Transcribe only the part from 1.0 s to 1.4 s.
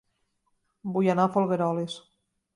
anar a